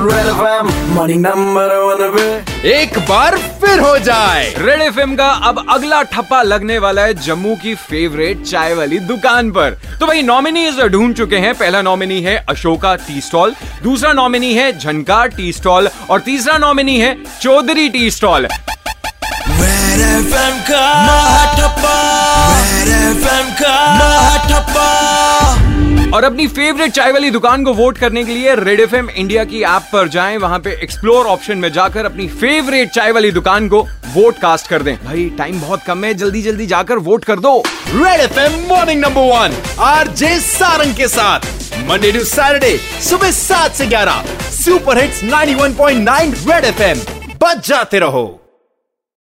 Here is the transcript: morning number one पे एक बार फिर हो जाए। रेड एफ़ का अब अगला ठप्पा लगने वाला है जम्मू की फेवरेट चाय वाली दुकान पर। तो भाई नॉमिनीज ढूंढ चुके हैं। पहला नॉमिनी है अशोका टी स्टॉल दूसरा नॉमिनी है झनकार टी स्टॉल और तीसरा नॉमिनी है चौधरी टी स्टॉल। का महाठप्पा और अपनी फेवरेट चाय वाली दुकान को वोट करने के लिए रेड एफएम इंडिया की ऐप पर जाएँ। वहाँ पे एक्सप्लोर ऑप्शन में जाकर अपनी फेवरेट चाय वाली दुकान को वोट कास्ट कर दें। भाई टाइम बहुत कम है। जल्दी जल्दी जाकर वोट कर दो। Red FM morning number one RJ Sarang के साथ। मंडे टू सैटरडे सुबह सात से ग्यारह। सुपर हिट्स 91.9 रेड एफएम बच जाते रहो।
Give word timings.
morning 0.00 1.20
number 1.20 1.74
one 1.76 2.10
पे 2.10 2.72
एक 2.72 2.98
बार 3.08 3.36
फिर 3.60 3.80
हो 3.80 3.98
जाए। 3.98 4.44
रेड 4.58 4.82
एफ़ 4.82 4.98
का 5.16 5.28
अब 5.48 5.64
अगला 5.70 6.02
ठप्पा 6.02 6.42
लगने 6.42 6.78
वाला 6.78 7.02
है 7.02 7.14
जम्मू 7.14 7.54
की 7.62 7.74
फेवरेट 7.74 8.42
चाय 8.42 8.74
वाली 8.74 8.98
दुकान 8.98 9.50
पर। 9.50 9.78
तो 10.00 10.06
भाई 10.06 10.22
नॉमिनीज 10.22 10.80
ढूंढ 10.80 11.14
चुके 11.14 11.36
हैं। 11.36 11.54
पहला 11.54 11.82
नॉमिनी 11.82 12.20
है 12.20 12.36
अशोका 12.48 12.94
टी 12.96 13.20
स्टॉल 13.20 13.54
दूसरा 13.82 14.12
नॉमिनी 14.12 14.52
है 14.54 14.78
झनकार 14.78 15.28
टी 15.28 15.52
स्टॉल 15.52 15.88
और 16.10 16.20
तीसरा 16.20 16.56
नॉमिनी 16.58 16.98
है 17.00 17.14
चौधरी 17.42 17.88
टी 17.88 18.10
स्टॉल। 18.10 18.48
का 23.52 23.74
महाठप्पा 23.96 25.19
और 26.20 26.24
अपनी 26.24 26.46
फेवरेट 26.46 26.90
चाय 26.92 27.12
वाली 27.12 27.30
दुकान 27.30 27.62
को 27.64 27.72
वोट 27.74 27.98
करने 27.98 28.24
के 28.24 28.34
लिए 28.34 28.54
रेड 28.54 28.80
एफएम 28.80 29.08
इंडिया 29.10 29.44
की 29.44 29.62
ऐप 29.62 29.82
पर 29.92 30.08
जाएँ। 30.08 30.36
वहाँ 30.36 30.58
पे 30.58 30.70
एक्सप्लोर 30.82 31.26
ऑप्शन 31.26 31.58
में 31.58 31.72
जाकर 31.72 32.04
अपनी 32.04 32.26
फेवरेट 32.28 32.90
चाय 32.90 33.12
वाली 33.12 33.30
दुकान 33.30 33.68
को 33.68 33.80
वोट 34.14 34.38
कास्ट 34.38 34.66
कर 34.66 34.82
दें। 34.82 34.94
भाई 35.04 35.24
टाइम 35.38 35.60
बहुत 35.60 35.82
कम 35.82 36.04
है। 36.04 36.12
जल्दी 36.14 36.42
जल्दी 36.42 36.66
जाकर 36.66 36.98
वोट 36.98 37.24
कर 37.24 37.40
दो। 37.40 37.56
Red 37.88 38.20
FM 38.20 38.60
morning 38.68 39.00
number 39.00 39.20
one 39.20 39.56
RJ 39.80 40.38
Sarang 40.40 40.94
के 40.94 41.08
साथ। 41.08 41.46
मंडे 41.88 42.12
टू 42.12 42.24
सैटरडे 42.24 42.76
सुबह 43.00 43.30
सात 43.30 43.72
से 43.72 43.86
ग्यारह। 43.86 44.24
सुपर 44.50 44.98
हिट्स 44.98 45.24
91.9 45.24 46.34
रेड 46.50 46.64
एफएम 46.64 47.00
बच 47.42 47.68
जाते 47.68 47.98
रहो। 47.98 48.26